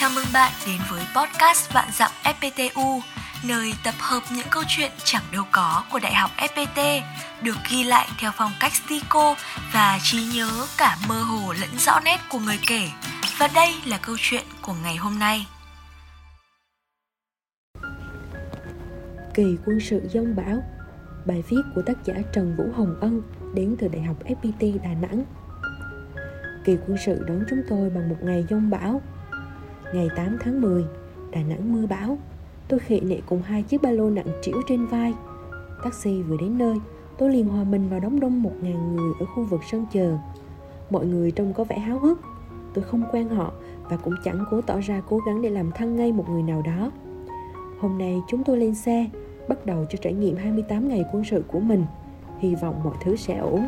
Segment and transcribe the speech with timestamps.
[0.00, 3.00] Chào mừng bạn đến với podcast Vạn Dặm FPTU,
[3.48, 7.00] nơi tập hợp những câu chuyện chẳng đâu có của Đại học FPT,
[7.42, 9.34] được ghi lại theo phong cách stico
[9.72, 12.88] và trí nhớ cả mơ hồ lẫn rõ nét của người kể.
[13.38, 15.46] Và đây là câu chuyện của ngày hôm nay.
[19.34, 20.62] Kỳ quân sự dông bão
[21.26, 23.22] Bài viết của tác giả Trần Vũ Hồng Ân
[23.54, 25.24] đến từ Đại học FPT Đà Nẵng
[26.64, 29.02] Kỳ quân sự đón chúng tôi bằng một ngày dông bão
[29.94, 30.84] Ngày 8 tháng 10,
[31.30, 32.18] Đà Nẵng mưa bão.
[32.68, 35.14] Tôi khệ nệ cùng hai chiếc ba lô nặng trĩu trên vai.
[35.84, 36.76] Taxi vừa đến nơi
[37.18, 40.16] Tôi liền hòa mình vào đám đông một ngàn người ở khu vực sân chờ.
[40.90, 42.20] Mọi người trông có vẻ háo hức.
[42.74, 43.52] Tôi không quen họ
[43.88, 46.62] và cũng chẳng cố tỏ ra cố gắng để làm thân ngay một người nào
[46.62, 46.90] đó.
[47.80, 49.10] Hôm nay chúng tôi lên xe
[49.48, 51.84] Bắt đầu cho trải nghiệm 28 ngày quân sự của mình.
[52.38, 53.66] Hy vọng mọi thứ sẽ ổn.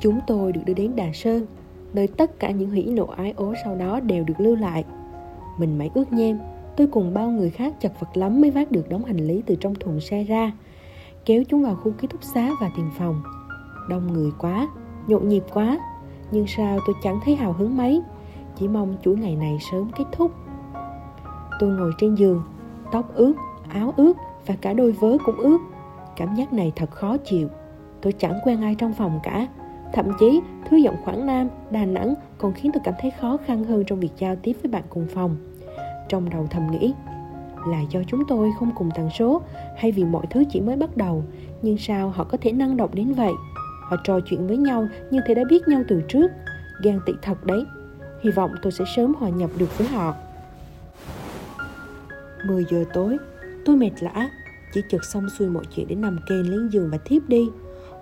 [0.00, 1.46] Chúng tôi được đưa đến Đà Sơn.
[1.94, 4.84] Nơi tất cả những hỉ nộ ái ố sau đó đều được lưu lại.
[5.58, 6.38] Mình mãi ước nhem
[6.76, 9.54] Tôi cùng bao người khác chật vật lắm mới vác được đống hành lý từ
[9.60, 10.52] trong thùng xe ra
[11.24, 13.22] Kéo chúng vào khu ký túc xá và tiền phòng.
[13.88, 14.68] Đông người quá,
[15.06, 15.78] nhộn nhịp quá
[16.30, 18.02] Nhưng sao tôi chẳng thấy hào hứng mấy
[18.56, 20.32] Chỉ mong chuỗi ngày này sớm kết thúc.
[21.60, 22.42] Tôi ngồi trên giường
[22.92, 23.34] Tóc ướt,
[23.68, 24.12] áo ướt
[24.46, 25.58] và cả đôi vớ cũng ướt.
[26.16, 27.48] Cảm giác này thật khó chịu
[28.00, 29.48] Tôi chẳng quen ai trong phòng cả.
[29.92, 30.40] Thậm chí,
[30.70, 34.00] thứ giọng Quảng Nam, Đà Nẵng còn khiến tôi cảm thấy khó khăn hơn trong
[34.00, 35.36] việc giao tiếp với bạn cùng phòng.
[36.08, 36.94] Trong đầu thầm nghĩ,
[37.66, 39.42] là do chúng tôi không cùng tần số
[39.76, 41.24] hay vì mọi thứ chỉ mới bắt đầu,
[41.62, 43.32] nhưng sao họ có thể năng động đến vậy?
[43.82, 46.30] Họ trò chuyện với nhau như thể đã biết nhau từ trước.
[46.82, 47.64] Gan tị thật đấy.
[48.22, 50.14] Hy vọng tôi sẽ sớm hòa nhập được với họ.
[52.46, 53.16] 10 giờ tối,
[53.64, 54.30] tôi mệt lã,
[54.74, 57.48] chỉ chợt xong xuôi mọi chuyện để nằm kề lên giường và thiếp đi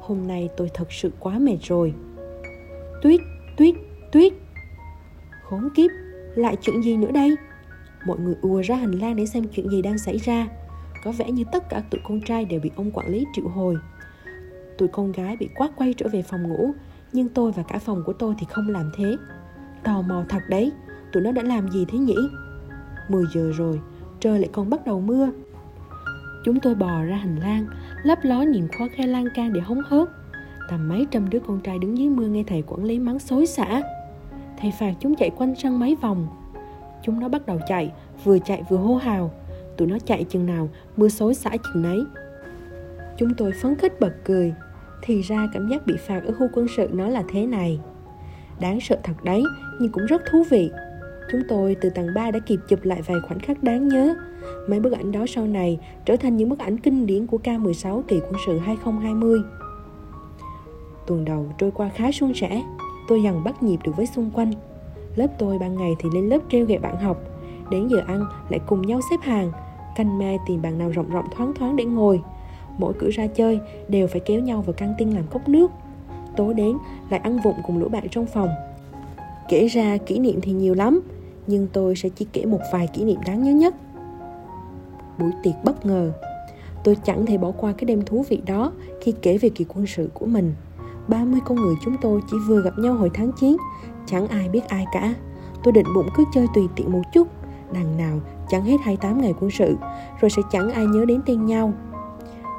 [0.03, 1.95] hôm nay tôi thật sự quá mệt rồi.
[3.03, 3.21] Tuyết
[3.57, 3.75] tuyết
[4.13, 4.33] tuyết.
[5.43, 5.91] Khốn kiếp,
[6.35, 7.37] lại chuyện gì nữa đây?
[8.07, 10.49] Mọi người ùa ra hành lang để xem chuyện gì đang xảy ra.
[11.05, 13.77] Có vẻ như tất cả tụi con trai đều bị ông quản lý triệu hồi.
[14.79, 16.73] Tụi con gái bị quát quay trở về phòng ngủ,
[17.13, 19.17] nhưng tôi và cả phòng của tôi thì không làm thế.
[19.85, 20.73] Tò mò thật đấy,
[21.13, 22.17] tụi nó đã làm gì thế nhỉ?
[23.09, 23.81] 10 giờ rồi,
[24.21, 25.31] trời lại còn bắt đầu mưa
[26.45, 27.67] chúng tôi bò ra hành lang,
[28.03, 30.09] lấp ló nhìn khóa khe lan can để hóng hớt.
[30.69, 33.47] Tầm mấy trăm đứa con trai đứng dưới mưa nghe thầy quản lý mắng xối
[33.47, 33.83] xả.
[34.61, 36.27] Thầy phạt chúng chạy quanh sân mấy vòng.
[37.03, 37.93] Chúng nó bắt đầu chạy,
[38.25, 39.31] vừa chạy vừa hô hào.
[39.77, 42.05] Tụi nó chạy chừng nào, mưa xối xả chừng nấy.
[43.19, 44.55] Chúng tôi phấn khích bật cười.
[45.03, 47.81] Thì ra cảm giác bị phạt ở khu quân sự nó là thế này.
[48.61, 49.43] Đáng sợ thật đấy,
[49.81, 50.71] nhưng cũng rất thú vị
[51.31, 54.15] chúng tôi từ tầng 3 đã kịp chụp lại vài khoảnh khắc đáng nhớ
[54.67, 58.03] Mấy bức ảnh đó sau này trở thành những bức ảnh kinh điển của K16
[58.03, 59.41] kỳ quân sự 2020.
[61.07, 62.63] Tuần đầu trôi qua khá suôn sẻ,
[63.09, 64.53] tôi dần bắt nhịp được với xung quanh.
[65.17, 67.17] Lớp tôi ban ngày thì lên lớp treo gẹo bạn học,
[67.71, 69.53] đến giờ ăn lại cùng nhau xếp hàng,
[69.97, 72.21] canh me tìm bàn nào rộng rộng thoáng thoáng để ngồi.
[72.79, 75.71] Mỗi cửa ra chơi đều phải kéo nhau vào căng tin làm cốc nước.
[76.37, 76.79] Tối đến
[77.11, 78.49] lại ăn vụng cùng lũ bạn trong phòng.
[79.49, 81.01] Kể ra kỷ niệm thì nhiều lắm,
[81.47, 83.75] nhưng tôi sẽ chỉ kể một vài kỷ niệm đáng nhớ nhất
[85.19, 86.13] buổi tiệc bất ngờ.
[86.85, 89.87] Tôi chẳng thể bỏ qua cái đêm thú vị đó khi kể về kỳ quân
[89.87, 90.55] sự của mình.
[91.09, 93.57] 30 con người chúng tôi chỉ vừa gặp nhau hồi tháng chiến,
[94.07, 95.15] chẳng ai biết ai cả.
[95.63, 97.29] Tôi định bụng cứ chơi tùy tiện một chút,
[97.73, 99.77] đằng nào chẳng hết 28 ngày quân sự,
[100.21, 101.73] rồi sẽ chẳng ai nhớ đến tên nhau.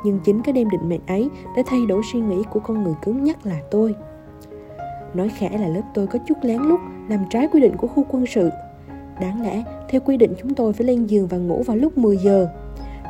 [0.03, 2.93] Nhưng chính cái đêm định mệnh ấy đã thay đổi suy nghĩ của con người
[3.01, 3.95] cứng nhắc là tôi.
[5.13, 6.79] Nói khẽ là lớp tôi có chút lén lút
[7.09, 8.50] làm trái quy định của khu quân sự
[9.22, 12.18] Đáng lẽ, theo quy định chúng tôi phải lên giường và ngủ vào lúc 10
[12.18, 12.47] giờ.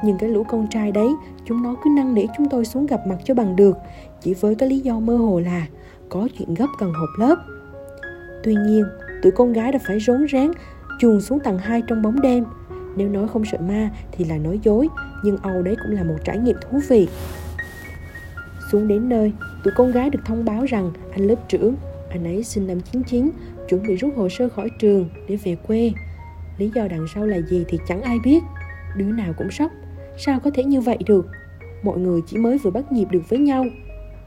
[0.03, 1.07] Nhưng cái lũ con trai đấy,
[1.45, 3.77] chúng nó cứ năn nỉ chúng tôi xuống gặp mặt cho bằng được,
[4.21, 5.67] chỉ với cái lý do mơ hồ là
[6.09, 7.35] có chuyện gấp cần họp lớp.
[8.43, 8.83] Tuy nhiên,
[9.21, 10.51] tụi con gái đã phải rốn rén
[10.99, 12.45] chuồn xuống tầng 2 trong bóng đêm.
[12.95, 14.87] Nếu nói không sợ ma thì là nói dối,
[15.23, 17.07] nhưng Âu đấy cũng là một trải nghiệm thú vị.
[18.71, 21.75] Xuống đến nơi, tụi con gái được thông báo rằng anh lớp trưởng,
[22.13, 23.31] anh ấy sinh năm 99,
[23.69, 25.91] chuẩn bị rút hồ sơ khỏi trường để về quê.
[26.57, 28.43] Lý do đằng sau là gì thì chẳng ai biết.
[28.97, 29.71] Đứa nào cũng sốc.
[30.17, 31.27] Sao có thể như vậy được?
[31.83, 33.65] Mọi người chỉ mới vừa bắt nhịp được với nhau.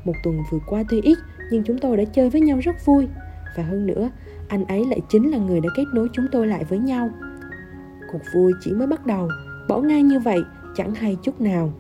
[0.04, 1.18] Một tuần vừa qua tuy ít
[1.50, 3.08] nhưng chúng tôi đã chơi với nhau rất vui.
[3.56, 4.10] Và hơn nữa
[4.48, 7.10] anh ấy lại chính là người đã kết nối chúng tôi lại với nhau.
[8.12, 9.28] Cuộc vui chỉ mới bắt đầu
[9.68, 10.38] bỏ ngang như vậy
[10.76, 11.72] chẳng hay chút nào.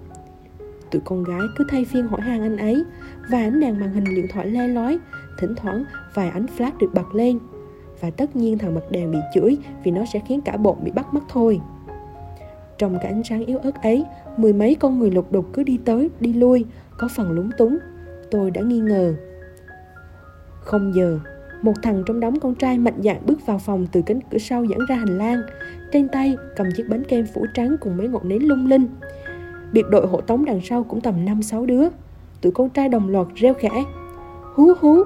[0.90, 2.84] Tụi con gái cứ thay phiên hỏi hàng anh ấy
[3.30, 4.98] và ánh đèn màn hình điện thoại le lói
[5.38, 5.84] thỉnh thoảng
[6.14, 7.38] vài ánh flash được bật lên.
[8.00, 10.90] Và tất nhiên thằng mặt đèn bị chửi vì nó sẽ khiến cả bọn bị
[10.90, 11.60] bắt mất thôi.
[12.78, 14.04] Trong cái ánh sáng yếu ớt ấy,
[14.36, 16.64] mười mấy con người lục đục cứ đi tới, đi lui,
[16.98, 17.78] có phần lúng túng.
[18.30, 19.14] Tôi đã nghi ngờ.
[20.60, 21.18] Không giờ,
[21.62, 24.64] một thằng trong đống con trai mạnh dạn bước vào phòng từ cánh cửa sau
[24.64, 25.40] dẫn ra hành lang.
[25.92, 28.86] Trên tay cầm chiếc bánh kem phủ trắng cùng mấy ngọn nến lung linh.
[29.72, 31.88] Biệt đội hộ tống đằng sau cũng tầm năm sáu đứa.
[32.40, 33.84] Tụi con trai đồng loạt reo khẽ.
[34.54, 35.02] Hú hú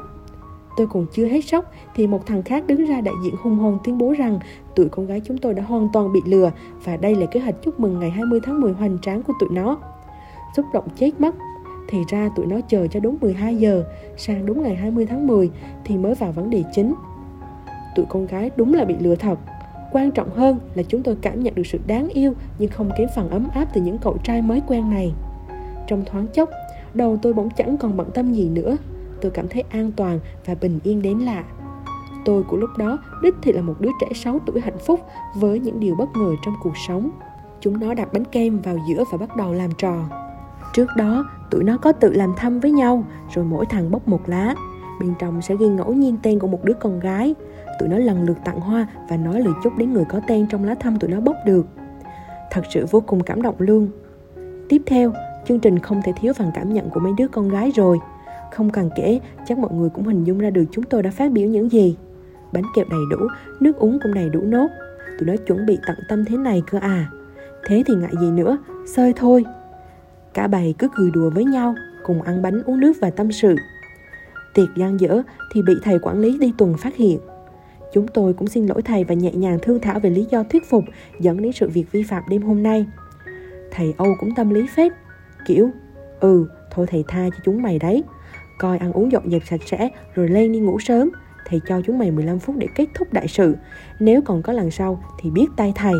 [0.76, 3.78] tôi còn chưa hết sốc thì một thằng khác đứng ra đại diện hung hồn
[3.84, 4.38] tuyên bố rằng
[4.74, 6.50] tụi con gái chúng tôi đã hoàn toàn bị lừa
[6.84, 9.48] và đây là kế hoạch chúc mừng ngày 20 tháng 10 hoành tráng của tụi
[9.52, 9.78] nó.
[10.56, 11.34] Xúc động chết mất.
[11.88, 13.84] Thì ra tụi nó chờ cho đúng 12 giờ,
[14.16, 15.50] sang đúng ngày 20 tháng 10
[15.84, 16.94] thì mới vào vấn đề chính.
[17.96, 19.38] Tụi con gái đúng là bị lừa thật.
[19.92, 23.08] Quan trọng hơn là chúng tôi cảm nhận được sự đáng yêu nhưng không kém
[23.16, 25.12] phần ấm áp từ những cậu trai mới quen này.
[25.86, 26.50] Trong thoáng chốc,
[26.94, 28.76] đầu tôi bỗng chẳng còn bận tâm gì nữa
[29.20, 31.44] tôi cảm thấy an toàn và bình yên đến lạ.
[32.24, 35.00] Tôi của lúc đó đích thì là một đứa trẻ 6 tuổi hạnh phúc
[35.34, 37.10] với những điều bất ngờ trong cuộc sống.
[37.60, 39.94] Chúng nó đặt bánh kem vào giữa và bắt đầu làm trò.
[40.72, 44.28] Trước đó, tụi nó có tự làm thăm với nhau, rồi mỗi thằng bóc một
[44.28, 44.54] lá.
[45.00, 47.34] Bên trong sẽ ghi ngẫu nhiên tên của một đứa con gái.
[47.78, 50.64] Tụi nó lần lượt tặng hoa và nói lời chúc đến người có tên trong
[50.64, 51.66] lá thăm tụi nó bóc được.
[52.50, 53.88] Thật sự vô cùng cảm động luôn.
[54.68, 55.12] Tiếp theo,
[55.48, 57.98] chương trình không thể thiếu phần cảm nhận của mấy đứa con gái rồi
[58.52, 61.32] không cần kể, chắc mọi người cũng hình dung ra được chúng tôi đã phát
[61.32, 61.96] biểu những gì.
[62.52, 63.26] Bánh kẹo đầy đủ,
[63.60, 64.68] nước uống cũng đầy đủ nốt.
[65.18, 67.10] Tụi nó chuẩn bị tận tâm thế này cơ à.
[67.66, 69.44] Thế thì ngại gì nữa, sơi thôi.
[70.34, 71.74] Cả bầy cứ cười đùa với nhau,
[72.04, 73.56] cùng ăn bánh uống nước và tâm sự.
[74.54, 77.18] Tiệc gian dở thì bị thầy quản lý đi tuần phát hiện.
[77.92, 80.70] Chúng tôi cũng xin lỗi thầy và nhẹ nhàng thương thảo về lý do thuyết
[80.70, 80.84] phục
[81.20, 82.86] dẫn đến sự việc vi phạm đêm hôm nay.
[83.70, 84.92] Thầy Âu cũng tâm lý phép,
[85.46, 85.70] kiểu,
[86.20, 88.04] ừ, thôi thầy tha cho chúng mày đấy,
[88.60, 91.10] coi ăn uống dọn dẹp sạch sẽ rồi lên đi ngủ sớm
[91.50, 93.56] thầy cho chúng mày 15 phút để kết thúc đại sự.
[94.00, 95.94] Nếu còn có lần sau thì biết tay thầy.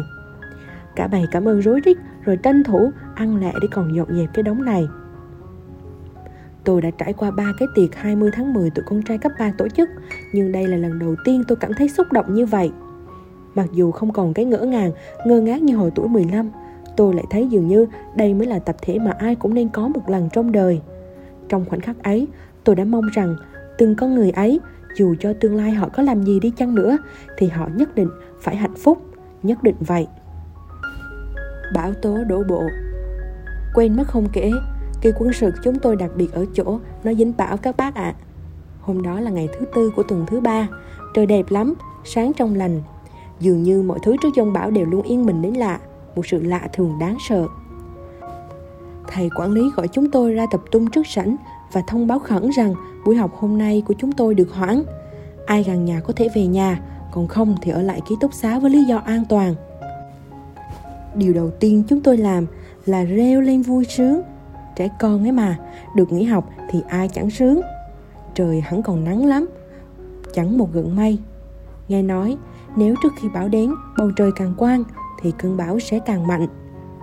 [0.96, 4.34] Cả bầy cảm ơn rối rít rồi tranh thủ ăn lẹ để còn dọn dẹp
[4.34, 4.88] cái đống này.
[6.64, 9.52] Tôi đã trải qua ba cái tiệc 20 tháng 10 tụi con trai cấp 3
[9.58, 9.88] tổ chức
[10.32, 12.70] Nhưng đây là lần đầu tiên tôi cảm thấy xúc động như vậy.
[13.54, 14.90] Mặc dù không còn cái ngỡ ngàng,
[15.26, 16.50] ngơ ngác như hồi tuổi 15
[16.96, 17.86] Tôi lại thấy dường như
[18.16, 20.80] đây mới là tập thể mà ai cũng nên có một lần trong đời.
[21.48, 22.26] Trong khoảnh khắc ấy,
[22.64, 23.36] tôi đã mong rằng
[23.78, 24.60] từng con người ấy,
[24.96, 26.98] dù cho tương lai họ có làm gì đi chăng nữa,
[27.36, 28.08] thì họ nhất định
[28.40, 29.02] phải hạnh phúc,
[29.42, 30.06] nhất định vậy.
[31.74, 32.62] Bão tố đổ bộ.
[33.74, 34.50] Quên mất không kể,
[35.00, 38.02] kỳ quân sự chúng tôi đặc biệt ở chỗ nó dính bão các bác ạ.
[38.02, 38.14] À.
[38.80, 40.68] hôm đó là ngày thứ tư của tuần thứ ba,
[41.14, 41.74] trời đẹp lắm,
[42.04, 42.82] sáng trong lành.
[43.40, 45.80] Dường như mọi thứ trước dông bão đều luôn yên bình đến lạ,
[46.16, 47.46] một sự lạ thường đáng sợ.
[49.08, 51.36] Thầy quản lý gọi chúng tôi ra tập trung trước sảnh
[51.72, 52.74] và thông báo khẩn rằng
[53.04, 54.82] buổi học hôm nay của chúng tôi được hoãn.
[55.46, 56.80] Ai gần nhà có thể về nhà,
[57.12, 59.54] còn không thì ở lại ký túc xá với lý do an toàn.
[61.14, 62.46] Điều đầu tiên chúng tôi làm
[62.86, 64.22] là reo lên vui sướng.
[64.76, 65.58] Trẻ con ấy mà,
[65.96, 67.60] được nghỉ học thì ai chẳng sướng.
[68.34, 69.48] Trời hẳn còn nắng lắm,
[70.34, 71.18] chẳng một gợn mây.
[71.88, 72.36] Nghe nói,
[72.76, 74.84] nếu trước khi bão đến bầu trời càng quang
[75.20, 76.46] thì cơn bão sẽ càng mạnh.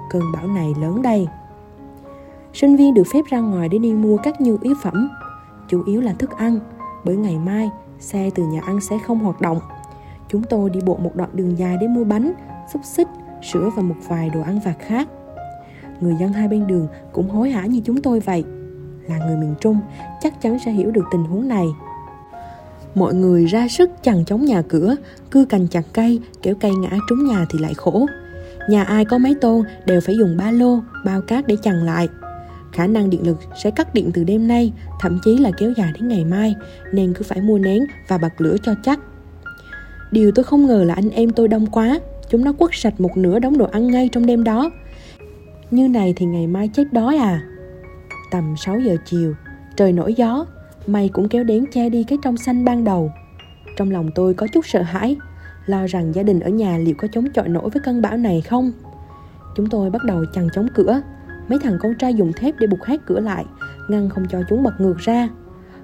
[0.09, 1.27] Cơn bão này lớn đây
[2.61, 5.09] sinh viên được phép ra ngoài để đi mua các nhu yếu phẩm,
[5.67, 6.59] chủ yếu là thức ăn,
[7.05, 7.69] bởi ngày mai
[7.99, 9.59] xe từ nhà ăn sẽ không hoạt động.
[10.29, 12.33] Chúng tôi đi bộ một đoạn đường dài để mua bánh,
[12.73, 13.07] xúc xích,
[13.51, 15.07] sữa và một vài đồ ăn vặt khác.
[15.99, 18.43] Người dân hai bên đường cũng hối hả như chúng tôi vậy.
[19.07, 19.79] Là người miền Trung,
[20.21, 21.65] chắc chắn sẽ hiểu được tình huống này.
[22.95, 24.95] Mọi người ra sức chằng chống nhà cửa,
[25.29, 28.05] cưa cành chặt cây, kéo cây ngã trúng nhà thì lại khổ.
[28.69, 32.07] Nhà ai có máy tôn đều phải dùng ba lô, bao cát để chằng lại
[32.71, 35.91] khả năng điện lực sẽ cắt điện từ đêm nay, thậm chí là kéo dài
[35.93, 36.55] đến ngày mai,
[36.91, 38.99] nên cứ phải mua nén và bật lửa cho chắc.
[40.11, 43.17] Điều tôi không ngờ là anh em tôi đông quá, chúng nó quất sạch một
[43.17, 44.69] nửa đống đồ ăn ngay trong đêm đó.
[45.71, 47.43] Như này thì ngày mai chết đói à?
[48.31, 49.35] Tầm 6 giờ chiều,
[49.75, 50.45] trời nổi gió,
[50.87, 53.11] mây cũng kéo đến che đi cái trong xanh ban đầu.
[53.77, 55.15] Trong lòng tôi có chút sợ hãi,
[55.65, 58.41] lo rằng gia đình ở nhà liệu có chống chọi nổi với cơn bão này
[58.41, 58.71] không.
[59.55, 61.01] Chúng tôi bắt đầu chằng chống cửa,
[61.47, 63.45] mấy thằng con trai dùng thép để buộc hát cửa lại.
[63.89, 65.29] Ngăn không cho chúng bật ngược ra.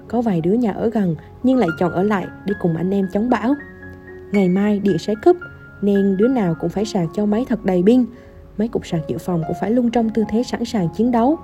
[0.08, 3.08] Có vài đứa nhà ở gần, nhưng lại chọn ở lại để cùng anh em
[3.12, 3.54] chống bão.
[4.32, 5.36] Ngày mai điện sẽ cúp,
[5.82, 8.04] nên đứa nào cũng phải sạc cho máy thật đầy pin.
[8.58, 11.38] Mấy cục sạc dự phòng cũng phải luôn trong tư thế sẵn sàng chiến đấu.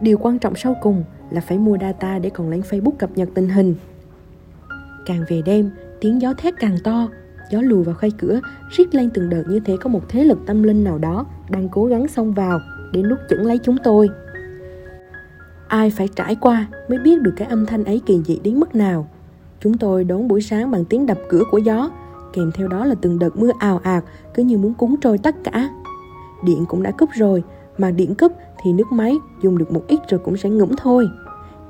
[0.00, 3.28] Điều quan trọng sau cùng là phải mua data để còn lên facebook cập nhật
[3.34, 3.74] tình hình.
[5.06, 7.08] Càng về đêm, tiếng gió thét càng to.
[7.50, 10.38] Gió lùa vào khay cửa, rít lên từng đợt như thế có một thế lực
[10.46, 12.60] tâm linh nào đó đang cố gắng xông vào
[12.92, 14.08] để nuốt chửng lấy chúng tôi
[15.68, 18.74] ai phải trải qua mới biết được cái âm thanh ấy kỳ dị đến mức
[18.74, 19.08] nào
[19.60, 21.90] chúng tôi đón buổi sáng bằng tiếng đập cửa của gió
[22.32, 24.04] kèm theo đó là từng đợt mưa ào ạt
[24.34, 25.68] cứ như muốn cúng trôi tất cả
[26.44, 27.42] điện cũng đã cúp rồi
[27.78, 31.08] mà điện cúp thì nước máy dùng được một ít rồi cũng sẽ ngủm thôi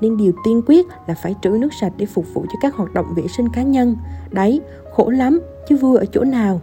[0.01, 2.93] nên điều tiên quyết là phải trữ nước sạch để phục vụ cho các hoạt
[2.93, 3.97] động vệ sinh cá nhân.
[4.31, 4.61] Đấy,
[4.91, 6.61] khổ lắm, chứ vui ở chỗ nào.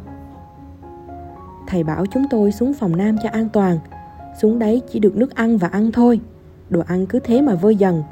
[1.67, 3.79] Thầy bảo chúng tôi xuống phòng nam cho an toàn.
[4.43, 6.21] Xuống đấy chỉ được nước ăn và ăn thôi.
[6.71, 8.03] Đồ ăn cứ thế mà vơi dần.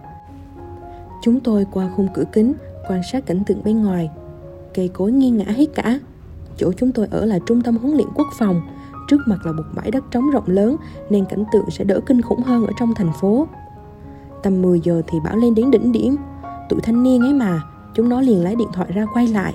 [1.23, 2.52] Chúng tôi qua khung cửa kính,
[2.88, 4.11] quan sát cảnh tượng bên ngoài.
[4.75, 5.99] Cây cối nghiêng ngã hết cả.
[6.57, 8.61] Chỗ chúng tôi ở là trung tâm huấn luyện quốc phòng,
[9.09, 10.76] trước mặt là một bãi đất trống rộng lớn
[11.11, 13.47] nên cảnh tượng sẽ đỡ kinh khủng hơn ở trong thành phố.
[14.43, 16.16] Tầm 10 giờ thì bão lên đến đỉnh điểm.
[16.69, 17.62] Tụi thanh niên ấy mà,
[17.95, 19.54] chúng nó liền lấy điện thoại ra quay lại.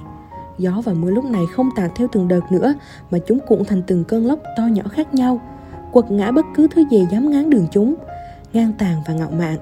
[0.57, 2.73] Gió và mưa lúc này không tạt theo từng đợt nữa
[3.11, 5.41] mà chúng cuộn thành từng cơn lốc to nhỏ khác nhau,
[5.91, 7.95] quật ngã bất cứ thứ gì dám ngáng đường chúng,
[8.53, 9.57] ngang tàn và ngạo mạn.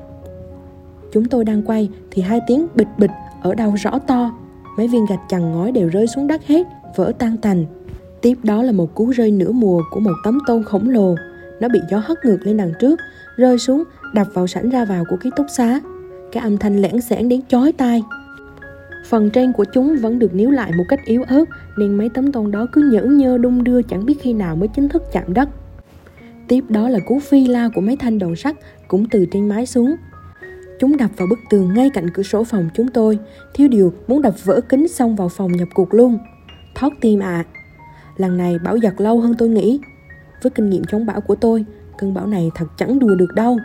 [1.13, 4.31] Chúng tôi đang quay thì hai tiếng bịch bịch ở đâu rõ to,
[4.77, 7.65] mấy viên gạch chằng ngói đều rơi xuống đất hết, vỡ tan tành.
[8.22, 11.15] Tiếp đó là một cú rơi nửa mùa của một tấm tôn khổng lồ.
[11.62, 13.00] Nó bị gió hất ngược lên đằng trước,
[13.36, 15.79] rơi xuống, đập vào sảnh ra vào của ký túc xá.
[16.31, 18.03] Cái âm thanh lẻn xẻn đến chói tai.
[19.05, 21.46] Phần trên của chúng vẫn được níu lại một cách yếu ớt
[21.77, 24.67] nên mấy tấm tôn đó cứ nhỡ nhơ đung đưa chẳng biết khi nào mới
[24.67, 25.50] chính thức chạm đất.
[26.48, 28.56] Tiếp đó là cú phi lao của mấy thanh đòn sắt
[28.88, 29.96] cũng từ trên mái xuống.
[30.80, 33.20] Chúng đập vào bức tường ngay cạnh cửa sổ phòng chúng tôi.
[33.54, 36.18] Thiếu điều muốn đập vỡ kính xong vào phòng nhập cuộc luôn.
[36.75, 37.25] Thoát tim ạ.
[37.25, 37.46] À.
[38.18, 39.80] Lần này bão giật lâu hơn tôi nghĩ.
[40.44, 41.66] Với kinh nghiệm chống bão của tôi,
[41.98, 43.58] cơn bão này thật chẳng đùa được đâu.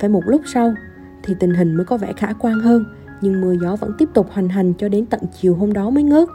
[0.00, 0.74] Phải một lúc sau
[1.22, 2.84] thì tình hình mới có vẻ khả quan hơn,
[3.20, 6.02] nhưng mưa gió vẫn tiếp tục hoành hành cho đến tận chiều hôm đó mới
[6.02, 6.28] ngớt.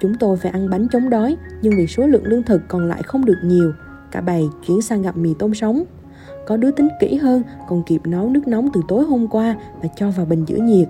[0.00, 3.02] Chúng tôi phải ăn bánh chống đói, nhưng vì số lượng lương thực còn lại
[3.02, 3.72] không được nhiều,
[4.12, 5.84] cả bầy chuyển sang gặp mì tôm sống.
[6.46, 9.88] Có đứa tính kỹ hơn, còn kịp nấu nước nóng từ tối hôm qua và
[9.96, 10.88] cho vào bình giữ nhiệt.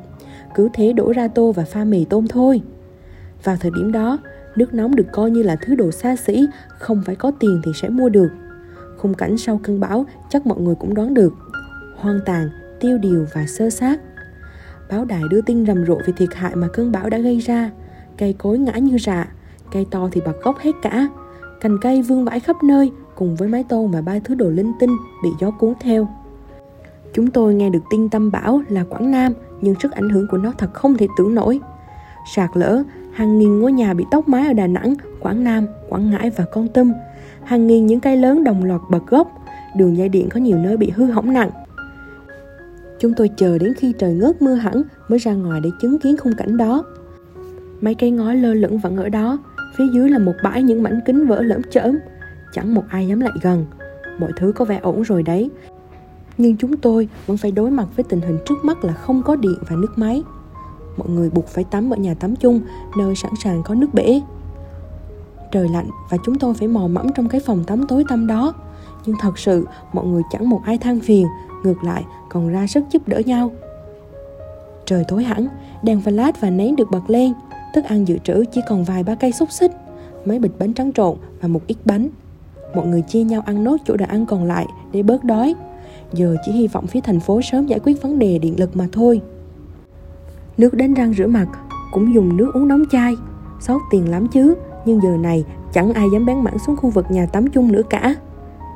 [0.54, 2.62] Cứ thế đổ ra tô và pha mì tôm thôi.
[3.44, 4.18] Vào thời điểm đó,
[4.56, 7.70] nước nóng được coi như là thứ đồ xa xỉ, không phải có tiền thì
[7.74, 8.28] sẽ mua được.
[8.98, 11.34] Khung cảnh sau cơn bão chắc mọi người cũng đoán được.
[11.96, 12.48] Hoang tàn,
[12.80, 14.00] tiêu điều và sơ sát.
[14.90, 17.70] Báo đài đưa tin rầm rộ về thiệt hại mà cơn bão đã gây ra.
[18.18, 19.28] Cây cối ngã như rạ,
[19.72, 21.08] cây to thì bật gốc hết cả.
[21.62, 24.72] Cành cây vương vãi khắp nơi cùng với mái tôn và ba thứ đồ linh
[24.80, 24.90] tinh
[25.22, 26.08] bị gió cuốn theo.
[27.12, 30.38] Chúng tôi nghe được tin tâm bão là Quảng Nam nhưng sức ảnh hưởng của
[30.38, 31.60] nó thật không thể tưởng nổi.
[32.34, 36.10] Sạt lỡ hàng nghìn ngôi nhà bị tốc mái ở Đà Nẵng, Quảng Nam, Quảng
[36.10, 36.92] Ngãi và Con Tum.
[37.44, 39.32] Hàng nghìn những cây lớn đồng loạt bật gốc,
[39.76, 41.50] đường dây điện có nhiều nơi bị hư hỏng nặng.
[43.00, 46.16] Chúng tôi chờ đến khi trời ngớt mưa hẳn mới ra ngoài để chứng kiến
[46.16, 46.84] khung cảnh đó.
[47.80, 49.38] Mấy cây ngói lơ lửng vẫn ở đó,
[49.76, 51.98] phía dưới là một bãi những mảnh kính vỡ lởm chởm.
[52.52, 53.66] Chẳng một ai dám lại gần.
[54.18, 55.50] Mọi thứ có vẻ ổn rồi đấy.
[56.38, 59.36] Nhưng chúng tôi vẫn phải đối mặt với tình hình trước mắt là không có
[59.36, 60.22] điện và nước máy
[60.96, 62.60] mọi người buộc phải tắm ở nhà tắm chung,
[62.98, 64.20] nơi sẵn sàng có nước bể
[65.52, 68.54] trời lạnh và chúng tôi phải mò mẫm trong cái phòng tắm tối tăm đó
[69.06, 71.26] nhưng thật sự, mọi người chẳng một ai than phiền
[71.64, 73.50] ngược lại, còn ra sức giúp đỡ nhau
[74.86, 75.46] trời tối hẳn,
[75.82, 77.32] đèn flash và nến được bật lên
[77.74, 79.72] thức ăn dự trữ chỉ còn vài ba cây xúc xích,
[80.24, 82.08] mấy bịch bánh trắng trộn và một ít bánh.
[82.74, 85.54] Mọi người chia nhau ăn nốt chỗ đồ ăn còn lại để bớt đói.
[86.12, 88.86] Giờ chỉ hy vọng phía thành phố sớm giải quyết vấn đề điện lực mà
[88.92, 89.20] thôi.
[90.58, 91.48] Nước đánh răng rửa mặt,
[91.92, 93.14] cũng dùng nước uống đóng chai.
[93.60, 97.10] Xót tiền lắm chứ, Nhưng giờ này chẳng ai dám bán mảng xuống khu vực
[97.10, 98.14] nhà tắm chung nữa cả.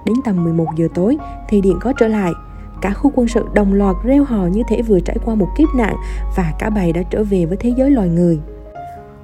[0.07, 1.17] Đến tầm 11 giờ tối
[1.49, 2.33] thì điện có trở lại.
[2.81, 5.69] Cả khu quân sự đồng loạt reo hò như thể vừa trải qua một kiếp
[5.76, 5.97] nạn
[6.37, 8.41] Và cả bầy đã trở về với thế giới loài người.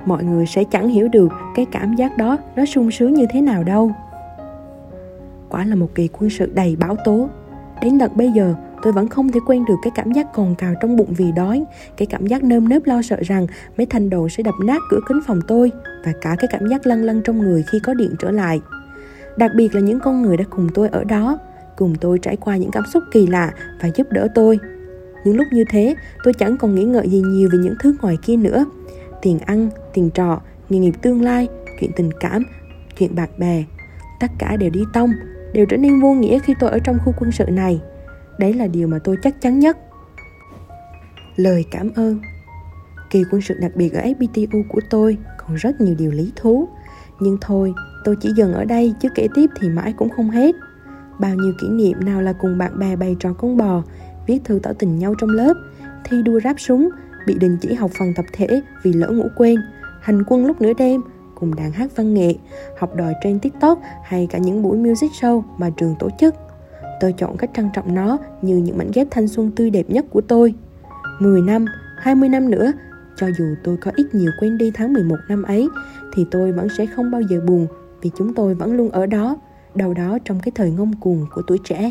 [0.07, 3.41] Mọi người sẽ chẳng hiểu được cái cảm giác đó nó sung sướng như thế
[3.41, 3.91] nào đâu.
[5.49, 7.29] Quả là một kỳ quân sự đầy bão tố.
[7.83, 10.75] Đến tận bây giờ, tôi vẫn không thể quên được cái cảm giác cồn cào
[10.81, 11.65] trong bụng vì đói,
[11.97, 15.01] cái cảm giác nơm nớp lo sợ rằng mấy thanh đồ sẽ đập nát cửa
[15.09, 15.73] kính phòng tôi
[16.05, 18.61] và cả cái cảm giác lăn lăn trong người khi có điện trở lại.
[19.37, 21.39] Đặc biệt là những con người đã cùng tôi ở đó,
[21.77, 24.59] cùng tôi trải qua những cảm xúc kỳ lạ và giúp đỡ tôi.
[25.25, 25.95] Những lúc như thế,
[26.25, 28.65] tôi chẳng còn nghĩ ngợi gì nhiều về những thứ ngoài kia nữa
[29.23, 31.49] tiền ăn tiền trọ nghề nghiệp tương lai
[31.81, 32.43] chuyện tình cảm
[32.99, 33.65] chuyện bạn bè
[34.21, 35.13] tất cả đều đi tông
[35.53, 37.81] đều trở nên vô nghĩa khi tôi ở trong khu quân sự này
[38.39, 39.79] Đấy là điều mà tôi chắc chắn nhất.
[41.37, 42.21] Lời cảm ơn
[43.11, 46.69] Kỳ quân sự đặc biệt ở FPTU của tôi còn rất nhiều điều lý thú.
[47.21, 47.75] Nhưng thôi,
[48.05, 50.55] tôi chỉ dừng ở đây chứ kể tiếp thì mãi cũng không hết.
[51.19, 53.83] Bao nhiêu kỷ niệm nào là cùng bạn bè bày trò con bò,
[54.27, 55.55] viết thư tỏ tình nhau trong lớp,
[56.05, 56.89] thi đua ráp súng,
[57.27, 59.57] bị đình chỉ học phần tập thể vì lỡ ngủ quên,
[60.01, 61.01] hành quân lúc nửa đêm,
[61.35, 62.35] cùng đàn hát văn nghệ,
[62.79, 66.35] học đòi trên TikTok hay cả những buổi music show mà trường tổ chức
[67.03, 70.07] tôi chọn cách trân trọng nó như những mảnh ghép thanh xuân tươi đẹp nhất
[70.11, 70.55] của tôi.
[71.21, 71.65] 10 năm,
[71.99, 72.73] 20 năm nữa,
[73.17, 75.69] cho dù tôi có ít nhiều quên đi tháng 11 năm ấy,
[76.15, 77.67] thì tôi vẫn sẽ không bao giờ buồn
[78.03, 79.37] vì chúng tôi vẫn luôn ở đó,
[79.75, 81.91] đâu đó trong cái thời ngông cuồng của tuổi trẻ.